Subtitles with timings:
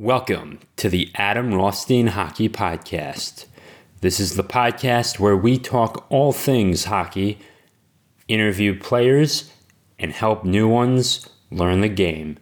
[0.00, 3.44] Welcome to the Adam Rothstein Hockey Podcast.
[4.00, 7.38] This is the podcast where we talk all things hockey,
[8.26, 9.52] interview players,
[9.98, 12.38] and help new ones learn the game.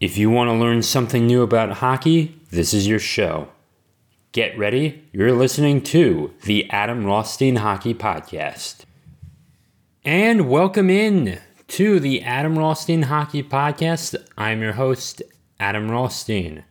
[0.00, 3.50] If you want to learn something new about hockey, this is your show.
[4.32, 8.80] Get ready, you're listening to the Adam Rothstein Hockey Podcast.
[10.04, 11.38] And welcome in
[11.68, 14.16] to the Adam Rothstein Hockey Podcast.
[14.36, 15.22] I'm your host,
[15.60, 16.64] Adam Rothstein.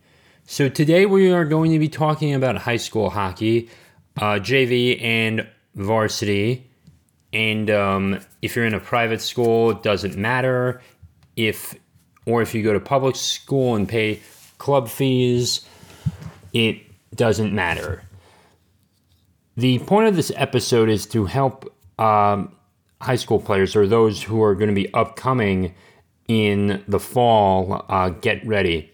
[0.44, 3.68] So today we are going to be talking about high school hockey,
[4.16, 6.70] uh, JV and varsity.
[7.32, 10.80] And um, if you're in a private school, it doesn't matter.
[11.36, 11.74] If
[12.24, 14.20] or if you go to public school and pay
[14.58, 15.66] club fees,
[16.52, 16.80] it
[17.14, 18.02] doesn't matter.
[19.56, 22.54] The point of this episode is to help um,
[23.00, 25.74] high school players or those who are going to be upcoming
[26.28, 28.92] in the fall uh, get ready.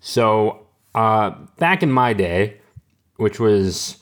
[0.00, 2.60] So, uh, back in my day,
[3.16, 3.98] which was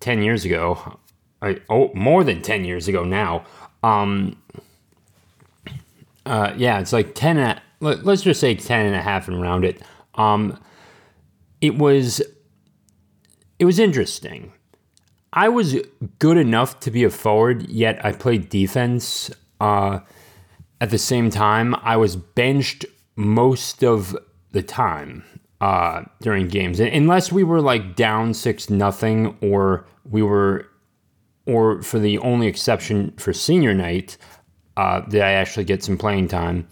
[0.00, 0.98] 10 years ago,
[1.40, 3.44] I, oh, more than 10 years ago now,
[3.82, 4.36] um,
[6.26, 9.40] uh, yeah, it's like 10, at, let, us just say 10 and a half and
[9.40, 9.82] round it.
[10.14, 10.58] Um,
[11.60, 12.20] it was,
[13.58, 14.52] it was interesting.
[15.32, 15.76] I was
[16.18, 19.30] good enough to be a forward, yet I played defense.
[19.60, 20.00] Uh,
[20.80, 22.84] at the same time, I was benched
[23.16, 24.16] most of
[24.52, 25.24] the time
[25.60, 30.66] uh, during games, unless we were like down six nothing, or we were,
[31.46, 34.16] or for the only exception for senior night,
[34.76, 36.68] uh, did I actually get some playing time?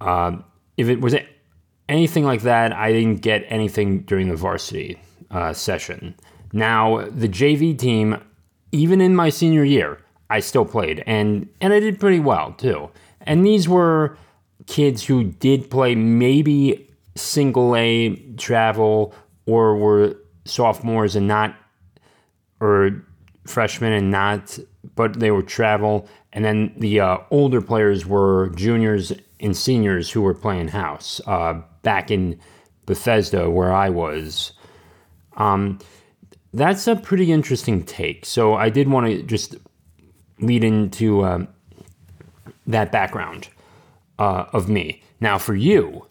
[0.00, 0.36] Uh,
[0.76, 1.14] if it was
[1.88, 6.14] anything like that, I didn't get anything during the varsity uh, session.
[6.52, 8.22] Now the JV team,
[8.72, 12.90] even in my senior year, I still played, and and I did pretty well too.
[13.22, 14.16] And these were
[14.66, 19.14] kids who did play maybe single A travel
[19.46, 21.56] or were sophomores and not,
[22.60, 23.04] or
[23.46, 24.58] freshmen and not,
[24.94, 26.08] but they were travel.
[26.32, 31.60] And then the uh, older players were juniors and seniors who were playing house uh,
[31.82, 32.38] back in
[32.86, 34.52] Bethesda where I was.
[35.36, 35.78] Um,
[36.52, 38.26] that's a pretty interesting take.
[38.26, 39.56] So I did want to just
[40.40, 41.46] lead into uh,
[42.66, 43.48] that background
[44.18, 45.02] uh, of me.
[45.20, 46.06] Now, for you,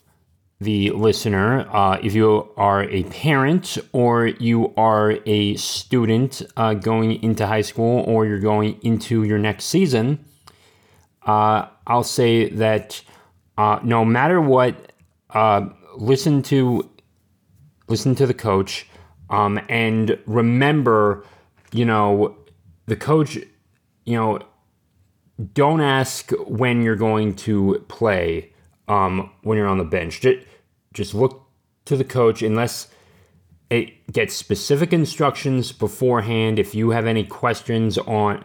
[0.61, 7.23] the listener, uh, if you are a parent or you are a student uh, going
[7.23, 10.23] into high school or you're going into your next season,
[11.25, 13.01] uh, I'll say that
[13.57, 14.91] uh, no matter what,
[15.29, 16.89] uh, listen to
[17.87, 18.87] listen to the coach
[19.29, 21.25] um, and remember,
[21.71, 22.37] you know,
[22.85, 23.37] the coach,
[24.09, 24.39] you know,
[25.53, 28.51] don't ask when you're going to play
[28.87, 30.21] um, when you're on the bench.
[30.21, 30.47] Just,
[30.93, 31.43] just look
[31.85, 32.87] to the coach unless
[33.69, 36.57] it gets specific instructions beforehand.
[36.57, 38.43] If you have any questions on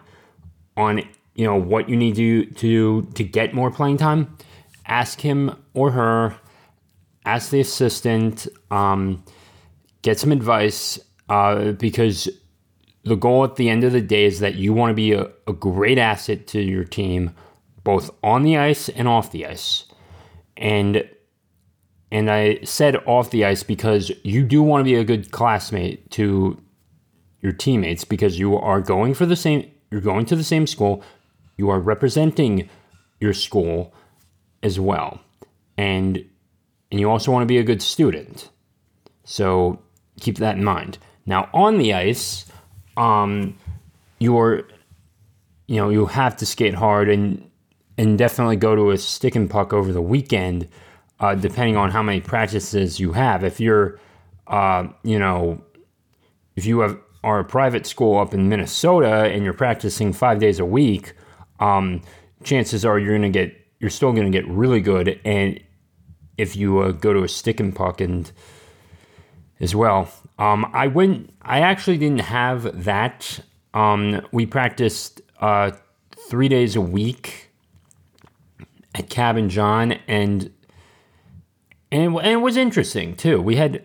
[0.76, 0.98] on
[1.34, 4.36] you know what you need to to to get more playing time,
[4.86, 6.36] ask him or her.
[7.24, 8.46] Ask the assistant.
[8.70, 9.24] Um,
[10.02, 11.00] get some advice
[11.30, 12.28] uh, because
[13.04, 15.30] the goal at the end of the day is that you want to be a,
[15.46, 17.34] a great asset to your team,
[17.82, 19.84] both on the ice and off the ice.
[20.56, 21.08] And
[22.10, 26.10] and I said off the ice because you do want to be a good classmate
[26.12, 26.60] to
[27.40, 31.02] your teammates because you are going for the same you're going to the same school,
[31.56, 32.68] you are representing
[33.20, 33.94] your school
[34.62, 35.20] as well.
[35.76, 36.24] And
[36.90, 38.50] and you also want to be a good student.
[39.24, 39.82] So
[40.20, 40.98] keep that in mind.
[41.26, 42.46] Now on the ice,
[42.96, 43.56] um,
[44.18, 44.62] you're,
[45.66, 47.50] you know, you have to skate hard and
[47.96, 50.68] and definitely go to a stick and puck over the weekend,
[51.20, 53.44] uh, depending on how many practices you have.
[53.44, 54.00] If you're,
[54.48, 55.62] uh, you know,
[56.56, 60.58] if you have are a private school up in Minnesota and you're practicing five days
[60.58, 61.14] a week,
[61.58, 62.02] um,
[62.42, 65.18] chances are you're gonna get you're still gonna get really good.
[65.24, 65.58] And
[66.36, 68.30] if you uh, go to a stick and puck and
[69.64, 70.08] as well.
[70.38, 71.34] Um, I went.
[71.42, 73.40] I actually didn't have that.
[73.72, 75.72] Um, we practiced uh,
[76.28, 77.50] three days a week
[78.94, 80.52] at Cabin John, and
[81.90, 83.40] and and it was interesting too.
[83.40, 83.84] We had,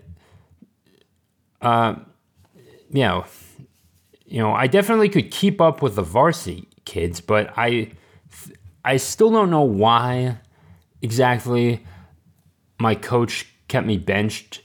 [1.62, 1.96] uh,
[2.92, 3.26] you know,
[4.26, 7.92] you know, I definitely could keep up with the varsity kids, but I,
[8.86, 10.38] I still don't know why
[11.02, 11.84] exactly
[12.80, 14.62] my coach kept me benched.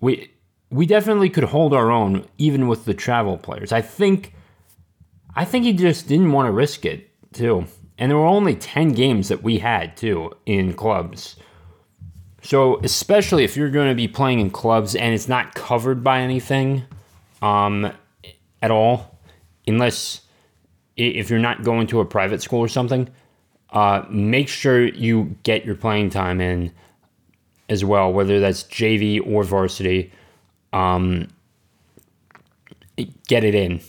[0.00, 0.30] We
[0.70, 3.72] we definitely could hold our own even with the travel players.
[3.72, 4.34] I think
[5.34, 7.66] I think he just didn't want to risk it too.
[7.98, 11.36] And there were only 10 games that we had too in clubs.
[12.42, 16.20] So, especially if you're going to be playing in clubs and it's not covered by
[16.20, 16.84] anything
[17.42, 17.92] um,
[18.62, 19.18] at all,
[19.66, 20.20] unless
[20.96, 23.08] if you're not going to a private school or something,
[23.70, 26.72] uh, make sure you get your playing time in
[27.68, 30.12] as well, whether that's JV or varsity.
[30.76, 31.28] Um,
[33.26, 33.80] get it in.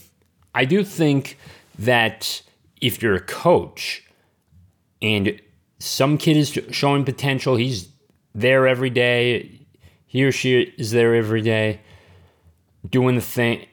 [0.54, 1.38] I do think
[1.78, 2.42] that
[2.80, 4.04] if you're a coach
[5.02, 5.40] and
[5.78, 7.88] some kid is showing potential, he's
[8.34, 9.66] there every day,
[10.06, 11.80] he or she is there every day,
[12.88, 13.66] doing the thing,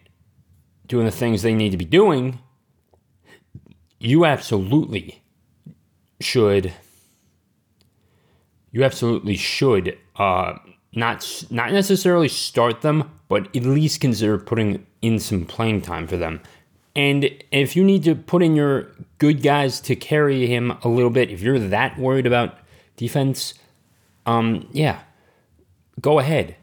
[0.87, 2.39] doing the things they need to be doing.
[3.99, 5.21] You absolutely
[6.19, 6.73] should.
[8.71, 10.55] You absolutely should uh,
[10.95, 16.17] not not necessarily start them, but at least consider putting in some playing time for
[16.17, 16.41] them.
[16.95, 21.09] And if you need to put in your good guys to carry him a little
[21.09, 22.57] bit, if you're that worried about
[22.95, 23.53] defense,
[24.25, 25.01] um, yeah,
[25.99, 26.55] go ahead.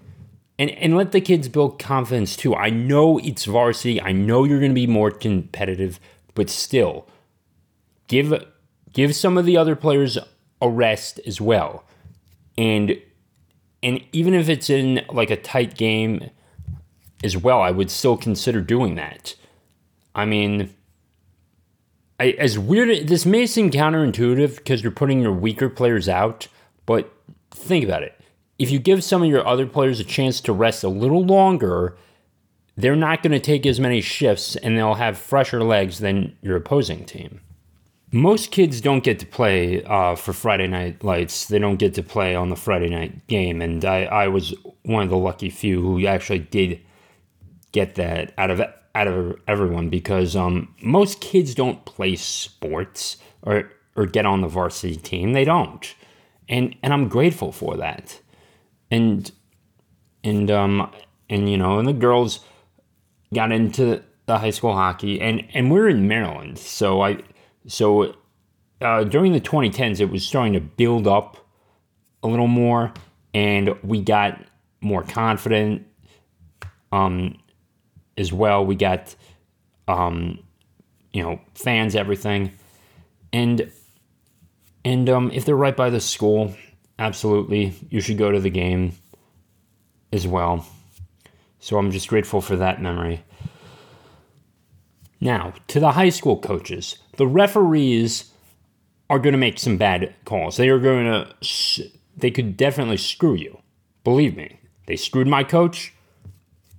[0.58, 2.54] And, and let the kids build confidence too.
[2.54, 4.00] I know it's varsity.
[4.00, 5.98] I know you're going to be more competitive,
[6.34, 7.06] but still,
[8.06, 8.44] give
[8.92, 10.18] give some of the other players
[10.60, 11.84] a rest as well.
[12.56, 13.00] And
[13.82, 16.30] and even if it's in like a tight game
[17.24, 19.34] as well, I would still consider doing that.
[20.14, 20.72] I mean,
[22.20, 26.48] I, as weird this may seem counterintuitive because you're putting your weaker players out,
[26.86, 27.12] but
[27.50, 28.18] think about it.
[28.58, 31.96] If you give some of your other players a chance to rest a little longer,
[32.76, 36.56] they're not going to take as many shifts and they'll have fresher legs than your
[36.56, 37.40] opposing team
[38.12, 41.46] most kids don't get to play uh, for Friday Night Lights.
[41.46, 45.02] They don't get to play on the Friday night game, and I, I was one
[45.02, 46.80] of the lucky few who actually did
[47.72, 48.60] get that out of
[48.94, 54.48] out of everyone because um, most kids don't play sports or or get on the
[54.48, 55.32] varsity team.
[55.32, 55.94] They don't,
[56.50, 58.20] and and I'm grateful for that,
[58.90, 59.30] and
[60.22, 60.92] and um
[61.30, 62.40] and you know and the girls
[63.32, 67.18] got into the high school hockey and and we're in Maryland, so I
[67.66, 68.14] so
[68.80, 71.36] uh, during the 2010s, it was starting to build up
[72.22, 72.92] a little more,
[73.34, 74.40] and we got
[74.80, 75.86] more confident
[76.90, 77.38] um,
[78.16, 78.64] as well.
[78.64, 79.14] We got,
[79.88, 80.40] um,
[81.12, 82.52] you know, fans, everything,
[83.32, 83.70] and
[84.84, 86.54] and um, if they're right by the school,
[86.98, 88.92] absolutely, you should go to the game
[90.12, 90.66] as well.
[91.60, 93.24] So I'm just grateful for that memory.
[95.22, 98.32] Now, to the high school coaches, the referees
[99.08, 100.56] are going to make some bad calls.
[100.56, 103.60] They are going to, they could definitely screw you.
[104.02, 105.94] Believe me, they screwed my coach,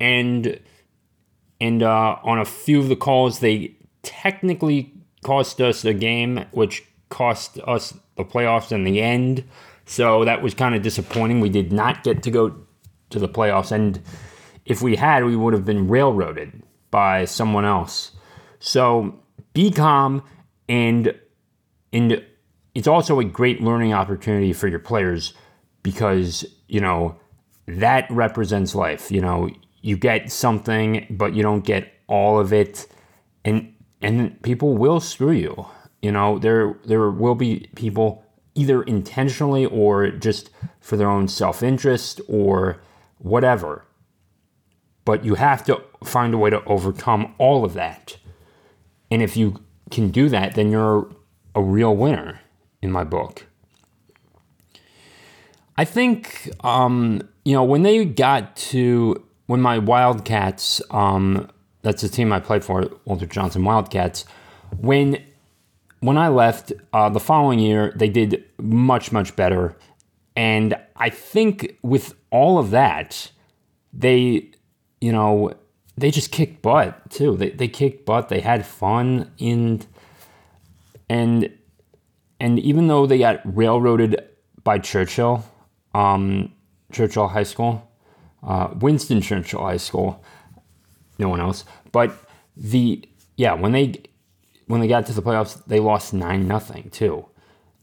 [0.01, 0.59] and
[1.61, 4.91] and uh, on a few of the calls, they technically
[5.23, 9.45] cost us a game, which cost us the playoffs in the end.
[9.85, 11.39] So that was kind of disappointing.
[11.39, 12.53] We did not get to go
[13.11, 14.01] to the playoffs, and
[14.65, 16.61] if we had, we would have been railroaded
[16.91, 18.11] by someone else.
[18.65, 19.19] So
[19.53, 20.23] be calm
[20.69, 21.13] and
[21.91, 22.23] and
[22.73, 25.33] it's also a great learning opportunity for your players
[25.83, 27.19] because, you know,
[27.67, 29.11] that represents life.
[29.11, 29.49] You know,
[29.81, 32.87] you get something but you don't get all of it
[33.43, 35.65] and and people will screw you.
[36.01, 38.23] You know, there there will be people
[38.55, 40.49] either intentionally or just
[40.79, 42.81] for their own self-interest or
[43.17, 43.85] whatever.
[45.03, 48.15] But you have to find a way to overcome all of that.
[49.13, 51.07] And if you can do that, then you're
[51.53, 52.39] a real winner
[52.81, 53.45] in my book.
[55.77, 61.47] I think, um, you know, when they got to, when my Wildcats, um,
[61.83, 64.25] that's the team I played for, Walter Johnson Wildcats,
[64.79, 65.23] when
[65.99, 69.77] when I left uh, the following year, they did much, much better.
[70.35, 73.31] And I think with all of that,
[73.93, 74.49] they,
[75.01, 75.53] you know,
[75.97, 77.37] they just kicked butt too.
[77.37, 78.29] They they kicked butt.
[78.29, 79.83] They had fun in
[81.09, 81.51] and
[82.39, 84.21] and even though they got railroaded
[84.63, 85.45] by Churchill,
[85.93, 86.51] um,
[86.91, 87.89] Churchill High School,
[88.41, 90.23] uh, Winston Churchill High School,
[91.19, 91.65] no one else.
[91.91, 92.11] But
[92.57, 93.07] the
[93.37, 94.01] yeah when they
[94.67, 97.25] when they got to the playoffs, they lost nine nothing too.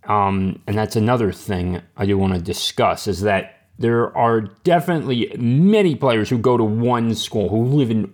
[0.05, 5.35] Um, and that's another thing I do want to discuss is that there are definitely
[5.39, 8.13] many players who go to one school who live in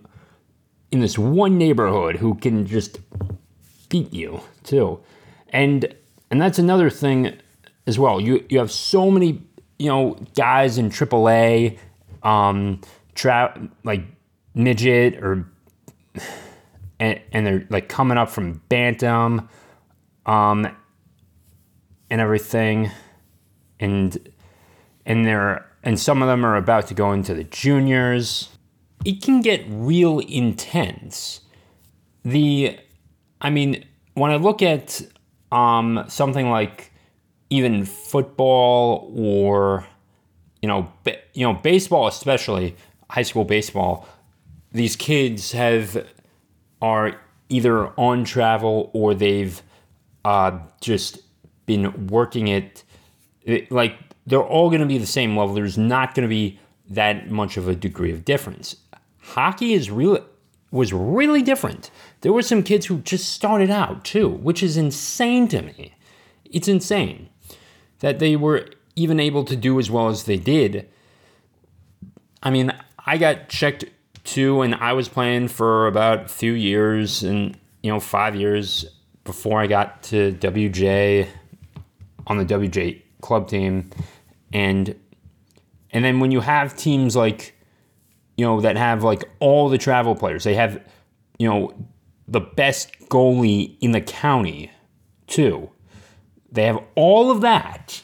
[0.91, 2.99] in this one neighborhood who can just
[3.89, 4.99] beat you too.
[5.49, 5.93] And
[6.31, 7.33] and that's another thing
[7.85, 8.21] as well.
[8.21, 9.41] You you have so many,
[9.77, 11.77] you know, guys in AAA
[12.23, 12.79] um
[13.13, 14.03] tra- like
[14.55, 15.45] midget or
[16.99, 19.49] and, and they're like coming up from bantam
[20.25, 20.65] um
[22.09, 22.89] and everything
[23.81, 24.17] and
[25.07, 28.49] and they're and some of them are about to go into the juniors.
[29.05, 31.39] It can get real intense.
[32.23, 32.77] The,
[33.39, 33.85] I mean,
[34.15, 35.01] when I look at
[35.51, 36.91] um, something like
[37.49, 39.87] even football or
[40.61, 40.91] you know,
[41.33, 42.75] you know, baseball especially,
[43.09, 44.09] high school baseball,
[44.73, 46.05] these kids have
[46.81, 49.61] are either on travel or they've
[50.25, 51.19] uh, just
[51.65, 52.83] been working it,
[53.43, 55.55] it like they're all going to be the same level.
[55.55, 58.75] There's not going to be that much of a degree of difference.
[59.19, 60.21] Hockey is really
[60.69, 61.89] was really different.
[62.21, 65.93] There were some kids who just started out too, which is insane to me.
[66.43, 67.29] It's insane
[67.99, 70.89] that they were even able to do as well as they did.
[72.43, 72.73] I mean,
[73.05, 73.85] I got checked
[74.25, 78.85] too, and I was playing for about a few years and, you know, five years
[79.23, 81.27] before I got to WJ
[82.27, 83.89] on the WJ club team.
[84.53, 84.95] And,
[85.91, 87.53] and then when you have teams like,
[88.37, 90.81] you know, that have like all the travel players, they have,
[91.39, 91.73] you know,
[92.27, 94.71] the best goalie in the county
[95.27, 95.69] too.
[96.51, 98.03] They have all of that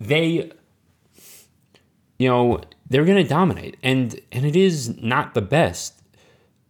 [0.00, 0.50] they
[2.18, 6.02] you know they're going to dominate and and it is not the best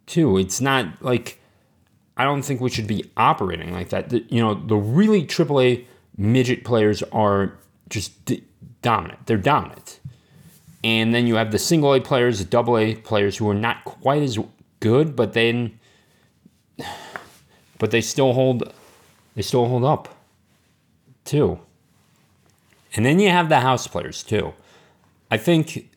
[0.05, 1.41] too it's not like
[2.17, 5.85] i don't think we should be operating like that the, you know the really aaa
[6.17, 7.57] midget players are
[7.89, 8.31] just
[8.85, 9.25] dominant.
[9.25, 9.99] They're dominant.
[10.83, 13.83] And then you have the single a players the double a players who are not
[13.83, 14.37] quite as
[14.79, 15.79] good but then
[17.79, 18.71] but they still hold
[19.35, 20.15] they still hold up
[21.23, 21.59] too.
[22.95, 24.53] And then you have the house players too.
[25.31, 25.89] I think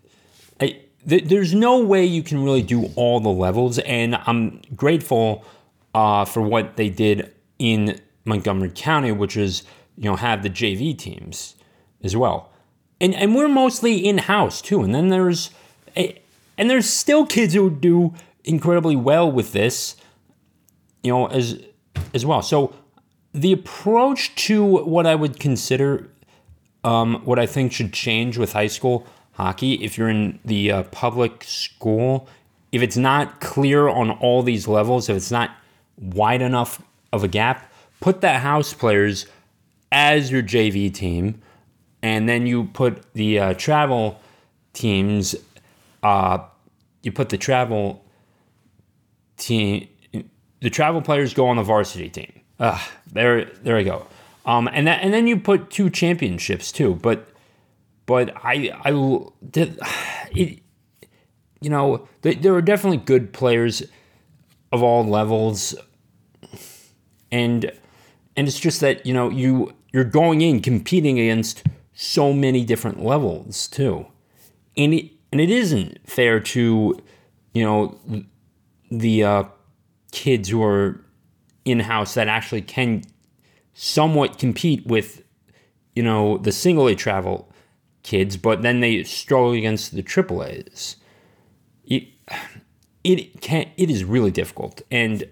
[0.59, 5.45] I, th- there's no way you can really do all the levels, and I'm grateful
[5.95, 9.63] uh, for what they did in Montgomery County, which is
[9.97, 11.55] you know have the JV teams
[12.03, 12.51] as well,
[13.01, 14.83] and and we're mostly in house too.
[14.83, 15.51] And then there's
[15.97, 18.15] and there's still kids who do
[18.45, 19.97] incredibly well with this,
[21.03, 21.61] you know, as
[22.15, 22.43] as well.
[22.43, 22.75] So
[23.33, 26.11] the approach to what I would consider
[26.85, 30.83] um, what I think should change with high school hockey, if you're in the uh,
[30.85, 32.29] public school,
[32.73, 35.51] if it's not clear on all these levels, if it's not
[35.97, 39.27] wide enough of a gap, put the house players
[39.91, 41.41] as your JV team,
[42.03, 44.21] and then you put the uh, travel
[44.73, 45.35] teams.
[46.03, 46.39] Uh,
[47.03, 48.05] you put the travel
[49.37, 49.89] team.
[50.61, 52.41] The travel players go on the varsity team.
[52.59, 54.07] Uh, there, there we go.
[54.45, 56.95] Um, and that, and then you put two championships too.
[56.95, 57.29] But
[58.07, 58.91] but I I
[59.51, 59.79] did
[60.33, 60.61] it.
[61.61, 63.83] You know, there are definitely good players
[64.71, 65.75] of all levels,
[67.33, 67.73] and
[68.37, 71.65] and it's just that you know you you're going in competing against
[72.01, 74.07] so many different levels too,
[74.77, 76.97] and it and it isn't fair to
[77.53, 77.99] you know
[78.89, 79.45] the uh,
[80.13, 81.05] kids who are
[81.65, 83.03] in house that actually can
[83.75, 85.25] somewhat compete with,
[85.97, 87.53] you know, the single A travel
[88.05, 90.97] kids, but then they struggle against the triple A's.
[91.85, 92.05] It,
[93.03, 95.25] it can it is really difficult, and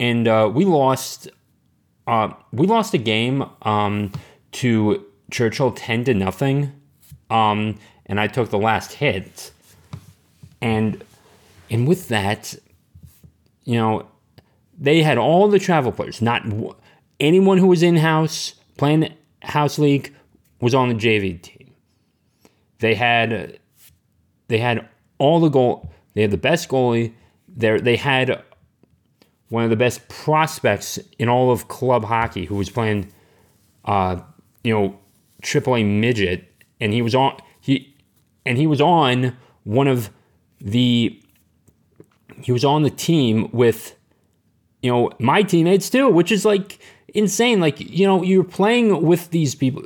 [0.00, 1.28] and uh, we lost
[2.06, 4.10] uh, we lost a game um,
[4.52, 6.72] to Churchill ten to nothing,
[7.30, 9.52] um, and I took the last hit,
[10.60, 11.02] and
[11.70, 12.54] and with that,
[13.64, 14.06] you know,
[14.78, 16.44] they had all the travel players, not
[17.18, 20.14] anyone who was in house playing house league
[20.60, 21.74] was on the JV team.
[22.78, 23.58] They had
[24.48, 25.90] they had all the goal.
[26.14, 27.14] They had the best goalie.
[27.48, 28.42] There they had
[29.48, 33.12] one of the best prospects in all of club hockey who was playing
[33.84, 34.20] uh,
[34.62, 34.98] you know
[35.42, 36.44] AAA midget
[36.80, 37.94] and he was on he
[38.44, 40.10] and he was on one of
[40.60, 41.20] the
[42.42, 43.94] he was on the team with
[44.82, 46.78] you know my teammates too which is like
[47.16, 47.60] insane.
[47.60, 49.82] Like you know, you're playing with these people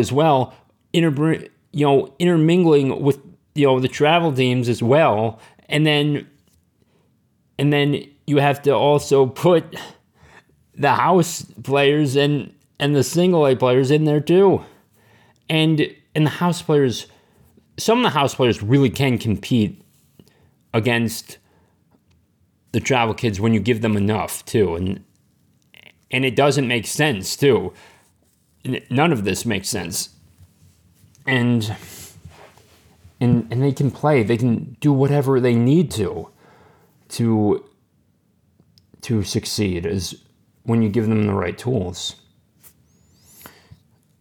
[0.00, 0.52] as well,
[0.92, 3.20] inter you know, intermingling with
[3.54, 6.26] you know the travel teams as well, and then
[7.58, 9.76] and then you have to also put
[10.74, 14.64] the house players and and the single A players in there too,
[15.48, 17.06] and and the house players,
[17.78, 19.82] some of the house players really can compete
[20.72, 21.38] against
[22.72, 25.04] the travel kids when you give them enough too, and
[26.10, 27.72] and it doesn't make sense too.
[28.90, 30.10] None of this makes sense.
[31.26, 31.74] And
[33.20, 34.22] and and they can play.
[34.22, 36.30] They can do whatever they need to
[37.10, 37.64] to
[39.02, 40.22] to succeed is
[40.64, 42.16] when you give them the right tools.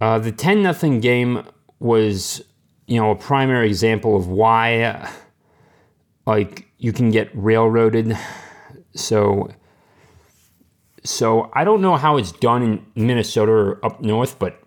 [0.01, 1.43] Uh, the 10 nothing game
[1.79, 2.43] was,
[2.87, 5.09] you know, a primary example of why,
[6.25, 8.17] like, you can get railroaded.
[8.93, 9.49] So,
[11.03, 14.61] so I don't know how it's done in Minnesota or up north, but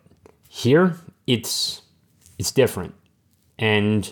[0.49, 1.83] here it's
[2.39, 2.95] it's different.
[3.59, 4.11] And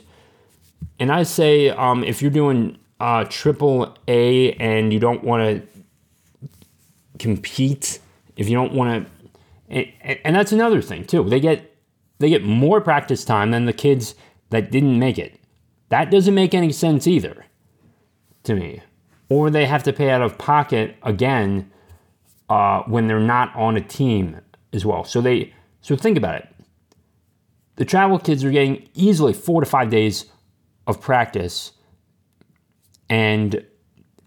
[0.99, 5.67] and I say um, if you're doing uh, triple A and you don't want to
[7.19, 8.01] compete,
[8.37, 9.13] if you don't want to,
[9.69, 11.25] and, that's another thing too.
[11.29, 11.77] They get
[12.19, 14.15] they get more practice time than the kids
[14.51, 15.41] that didn't make it.
[15.89, 17.45] That doesn't make any sense either
[18.45, 18.83] to me.
[19.29, 21.71] Or they have to pay out of pocket again
[22.49, 24.41] uh, when they're not on a team
[24.73, 25.05] as well.
[25.05, 26.49] So they so think about it.
[27.77, 30.27] The travel kids are getting easily four to five days
[30.87, 31.73] of practice,
[33.11, 33.65] and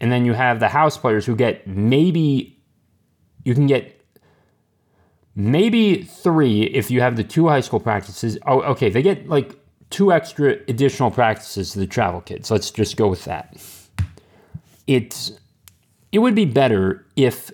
[0.02, 2.62] and then you have the house players who get maybe
[3.44, 3.99] you can get
[5.40, 8.38] maybe three if you have the two high school practices.
[8.46, 9.56] Oh, okay, they get like
[9.90, 12.52] two extra additional practices to the travel kids.
[12.52, 13.56] Let's just go with that.
[14.86, 15.32] It's
[16.12, 17.52] it would be better if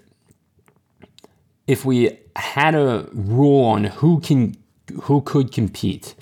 [1.67, 4.57] if we had a rule on who can
[5.03, 6.15] who could compete.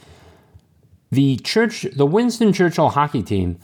[1.12, 3.60] The church, the Winston Churchill hockey team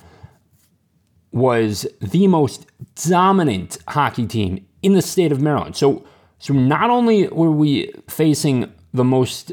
[1.32, 2.68] was the most
[3.08, 5.76] dominant hockey team in the state of Maryland.
[5.76, 6.06] So,
[6.40, 9.52] so not only were we facing the most,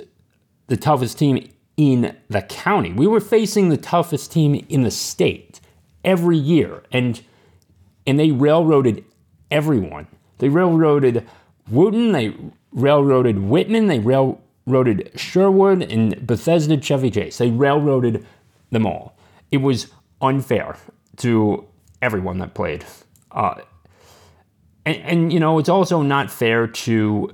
[0.69, 5.61] the toughest team in the county, we were facing the toughest team in the state
[6.05, 7.21] every year, and
[8.07, 9.05] and they railroaded
[9.51, 10.07] everyone.
[10.39, 11.27] They railroaded
[11.69, 12.35] Wootton, they
[12.73, 17.39] railroaded Whitman, they railroaded Sherwood and Bethesda Chevy Chase.
[17.39, 18.25] They railroaded
[18.71, 19.17] them all.
[19.51, 19.89] It was
[20.21, 20.77] unfair
[21.17, 21.67] to
[22.01, 22.85] everyone that played.
[23.33, 23.57] Uh,
[24.87, 27.31] and, and, you know, it's also not fair to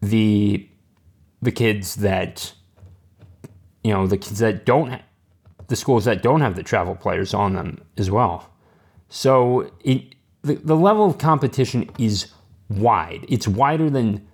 [0.00, 0.68] the
[1.40, 2.52] the kids that
[3.82, 5.00] you know the kids that don't
[5.68, 8.50] the schools that don't have the travel players on them as well.
[9.08, 12.30] So it, the, the level of competition is
[12.68, 13.24] wide.
[13.28, 14.26] It's wider than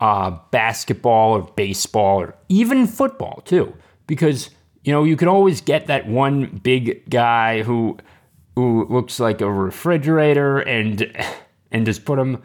[0.00, 3.74] uh, basketball or baseball or even football too,
[4.06, 4.50] because
[4.84, 7.98] you know you can always get that one big guy who
[8.56, 11.14] who looks like a refrigerator and
[11.70, 12.42] and just put him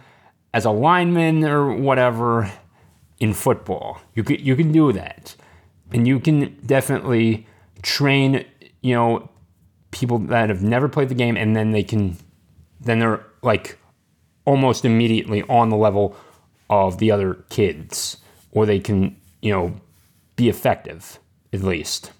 [0.53, 2.51] as a lineman or whatever
[3.19, 4.01] in football.
[4.13, 5.35] You can you can do that,
[5.91, 7.47] and you can definitely
[7.81, 8.45] train
[8.81, 9.29] you know
[9.91, 12.17] people that have never played the game, and then they can
[12.79, 13.77] then they're like
[14.45, 16.15] almost immediately on the level
[16.69, 18.17] of the other kids,
[18.51, 19.75] or they can, you know,
[20.35, 21.19] be effective
[21.53, 22.11] at least.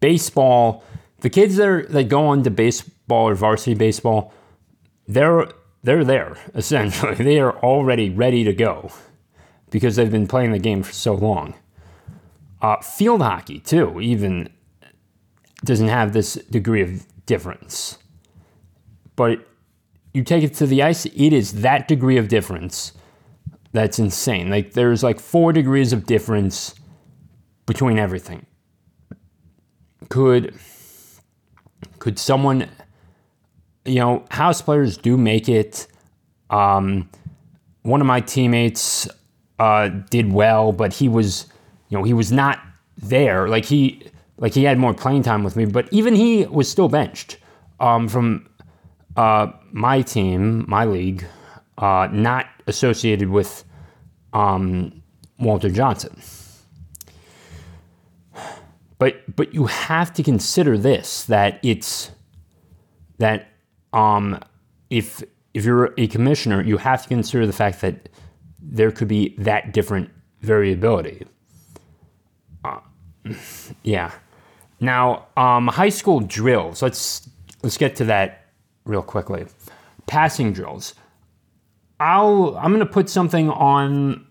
[0.00, 0.84] Baseball,
[1.20, 4.32] the kids that, are, that go on to baseball or varsity baseball,
[5.08, 5.48] they're
[5.82, 7.14] they're there essentially.
[7.24, 8.92] They are already ready to go
[9.70, 11.54] because they've been playing the game for so long.
[12.60, 14.50] Uh, field hockey too, even
[15.64, 17.98] doesn't have this degree of difference,
[19.16, 19.46] but
[20.12, 22.92] you take it to the ice, it is that degree of difference
[23.72, 24.50] that's insane.
[24.50, 26.74] Like there's like four degrees of difference
[27.66, 28.46] between everything.
[30.08, 30.54] Could
[31.98, 32.68] could someone
[33.84, 35.86] you know, house players do make it.
[36.50, 37.08] Um,
[37.82, 39.08] one of my teammates
[39.58, 41.46] uh, did well, but he was,
[41.88, 42.60] you know, he was not
[42.96, 43.48] there.
[43.48, 44.02] Like he,
[44.36, 47.38] like he had more playing time with me, but even he was still benched
[47.80, 48.48] um, from
[49.16, 51.24] uh, my team, my league,
[51.78, 53.64] uh, not associated with
[54.32, 55.02] um,
[55.38, 56.20] Walter Johnson.
[58.98, 62.10] But but you have to consider this that it's
[63.18, 63.48] that
[63.92, 64.40] um,
[64.90, 65.22] if
[65.54, 68.08] if you're a commissioner, you have to consider the fact that
[68.60, 70.10] there could be that different
[70.42, 71.26] variability.
[72.64, 72.80] Uh,
[73.82, 74.12] yeah.
[74.80, 76.82] Now, um, high school drills.
[76.82, 77.28] Let's
[77.62, 78.46] let's get to that
[78.84, 79.46] real quickly.
[80.06, 80.94] Passing drills.
[82.00, 84.26] I'll I'm gonna put something on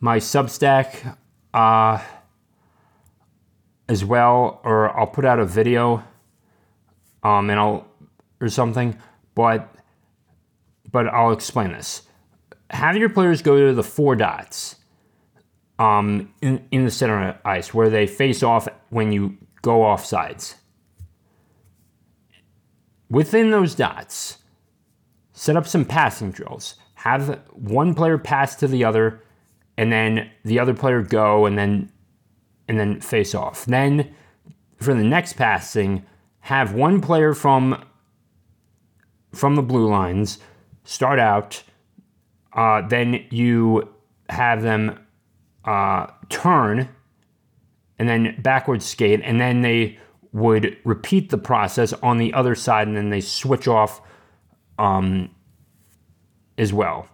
[0.00, 1.16] my Substack
[1.54, 2.02] uh,
[3.88, 6.02] as well, or I'll put out a video,
[7.22, 7.86] um, and I'll
[8.44, 8.96] or something.
[9.34, 9.74] But
[10.92, 12.02] but I'll explain this.
[12.70, 14.76] Have your players go to the four dots
[15.78, 20.04] um, in, in the center of ice where they face off when you go off
[20.04, 20.56] sides
[23.14, 24.38] within those dots,
[25.32, 26.74] set up some passing drills.
[26.94, 29.22] Have one player pass to the other,
[29.76, 31.90] and then the other player go, and then
[32.66, 33.66] and then face off.
[33.66, 34.14] Then
[34.78, 36.04] for the next passing,
[36.40, 37.84] have one player from
[39.34, 40.38] from the blue lines
[40.84, 41.62] start out.
[42.52, 43.88] Uh, then you
[44.28, 44.98] have them
[45.64, 46.88] uh, turn
[47.98, 49.98] and then backwards skate, and then they
[50.32, 54.00] would repeat the process on the other side, and then they switch off
[54.78, 55.30] um,
[56.58, 57.08] as well.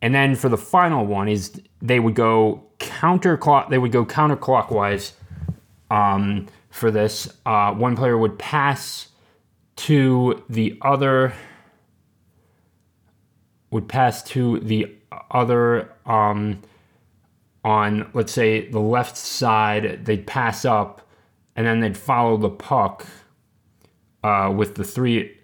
[0.00, 3.70] And then for the final one is they would go counterclock.
[3.70, 5.12] They would go counterclockwise
[5.90, 7.28] um, for this.
[7.46, 9.08] Uh, one player would pass
[9.76, 11.32] to the other.
[13.72, 14.94] Would pass to the
[15.30, 16.62] other um,
[17.64, 20.04] on let's say the left side.
[20.04, 21.08] They'd pass up,
[21.56, 23.06] and then they'd follow the puck
[24.22, 25.36] uh, with the three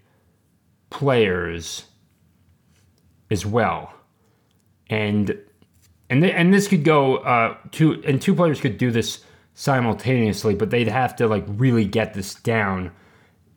[0.90, 1.84] players
[3.30, 3.92] as well
[4.90, 5.36] and
[6.10, 10.70] and and this could go uh, two and two players could do this simultaneously, but
[10.70, 12.90] they'd have to like really get this down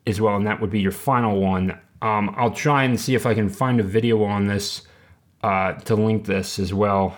[0.06, 1.78] as well, and that would be your final one.
[2.02, 4.82] Um, I'll try and see if I can find a video on this
[5.42, 7.16] uh, to link this as well.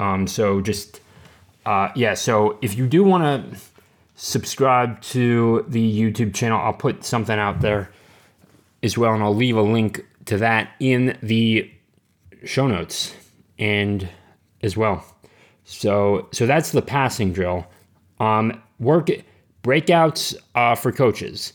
[0.00, 1.00] Um, so just
[1.64, 3.58] uh, yeah, so if you do want to
[4.16, 7.90] subscribe to the YouTube channel, I'll put something out there
[8.82, 11.70] as well, and I'll leave a link to that in the
[12.44, 13.14] show notes
[13.58, 14.08] and
[14.62, 15.04] as well.
[15.64, 17.66] So so that's the passing drill.
[18.18, 19.10] Um, work
[19.62, 21.52] breakouts uh, for coaches.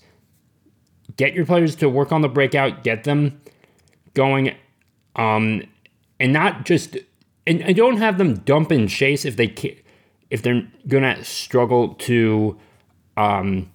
[1.17, 2.83] Get your players to work on the breakout.
[2.83, 3.41] Get them
[4.13, 4.55] going,
[5.15, 5.63] um,
[6.19, 6.97] and not just
[7.45, 9.75] and, and don't have them dump and chase if they can,
[10.29, 12.57] if they're gonna struggle to,
[13.15, 13.71] um,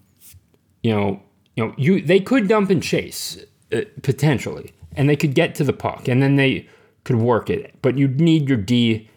[0.82, 1.22] you know,
[1.56, 3.38] you know, you they could dump and chase
[3.72, 6.68] uh, potentially, and they could get to the puck, and then they
[7.04, 7.74] could work it.
[7.82, 9.08] But you need your D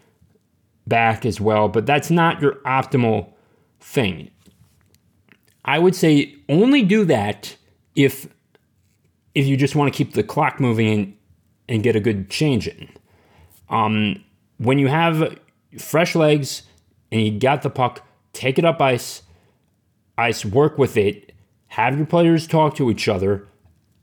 [0.86, 1.68] back as well.
[1.68, 3.32] But that's not your optimal
[3.80, 4.30] thing.
[5.64, 7.56] I would say only do that
[7.96, 8.28] if
[9.34, 11.16] if you just want to keep the clock moving and,
[11.68, 12.88] and get a good change in.
[13.68, 14.24] Um,
[14.58, 15.38] when you have
[15.78, 16.62] fresh legs
[17.12, 19.22] and you got the puck, take it up ice,
[20.16, 21.32] ice, work with it,
[21.68, 23.46] have your players talk to each other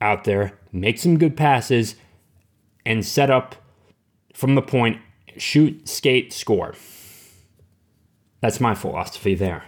[0.02, 1.96] out there, make some good passes,
[2.86, 3.56] and set up
[4.34, 5.00] from the point,
[5.38, 6.76] shoot, skate, score.
[8.42, 9.64] That's my philosophy there.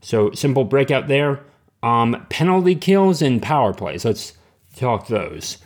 [0.00, 1.40] So simple breakout there.
[1.84, 4.06] Um, penalty kills and power plays.
[4.06, 4.32] Let's
[4.74, 5.58] talk those.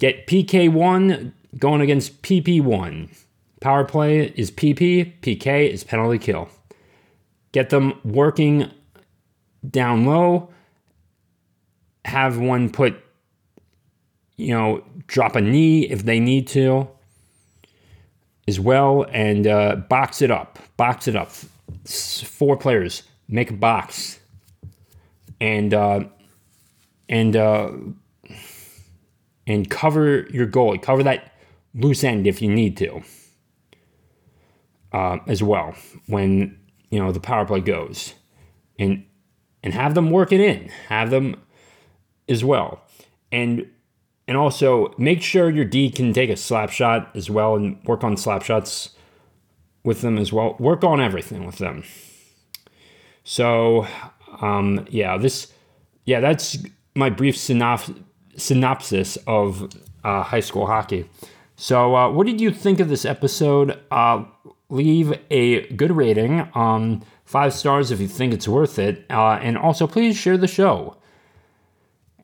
[0.00, 3.16] Get PK1 going against PP1.
[3.60, 6.48] Power play is PP, PK is penalty kill.
[7.52, 8.72] Get them working
[9.70, 10.48] down low.
[12.06, 12.96] Have one put,
[14.36, 16.88] you know, drop a knee if they need to
[18.48, 20.58] as well and uh, box it up.
[20.76, 21.30] Box it up.
[21.86, 24.18] Four players make a box
[25.42, 26.04] and uh,
[27.08, 27.72] and uh,
[29.46, 30.80] and cover your goalie.
[30.80, 31.32] Cover that
[31.74, 33.02] loose end if you need to.
[34.92, 35.74] Uh, as well
[36.06, 36.58] when
[36.90, 38.14] you know the power play goes,
[38.78, 39.04] and
[39.62, 40.68] and have them work it in.
[40.88, 41.42] Have them
[42.28, 42.82] as well,
[43.32, 43.68] and
[44.28, 48.04] and also make sure your D can take a slap shot as well and work
[48.04, 48.90] on slap shots
[49.82, 50.54] with them as well.
[50.60, 51.82] Work on everything with them.
[53.24, 53.86] So,
[54.40, 55.52] um, yeah, this,
[56.04, 56.58] yeah, that's
[56.94, 58.02] my brief synop-
[58.36, 59.70] synopsis of
[60.04, 61.08] uh, high school hockey.
[61.56, 63.78] So, uh, what did you think of this episode?
[63.90, 64.24] Uh,
[64.68, 69.56] leave a good rating, um, five stars if you think it's worth it, uh, and
[69.58, 70.96] also please share the show.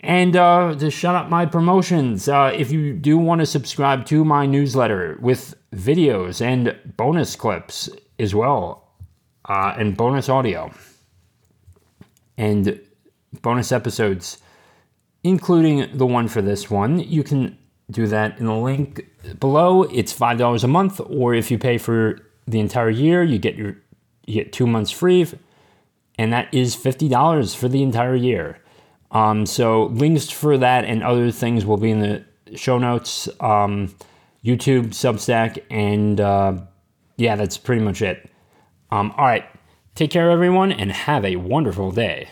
[0.00, 4.24] And uh, to shut up my promotions, uh, if you do want to subscribe to
[4.24, 8.88] my newsletter with videos and bonus clips as well,
[9.44, 10.70] uh, and bonus audio,
[12.38, 12.80] and
[13.42, 14.38] bonus episodes,
[15.22, 17.58] including the one for this one, you can
[17.90, 19.06] do that in the link
[19.38, 19.82] below.
[19.82, 23.56] It's five dollars a month, or if you pay for the entire year, you get
[23.56, 23.76] your
[24.26, 25.26] you get two months free,
[26.18, 28.62] and that is fifty dollars for the entire year.
[29.10, 32.24] Um, so links for that and other things will be in the
[32.56, 33.94] show notes, um,
[34.44, 36.58] YouTube, Substack, and uh,
[37.16, 38.30] yeah, that's pretty much it.
[38.90, 39.44] Um, all right,
[39.98, 42.28] take care, everyone, and have a wonderful day.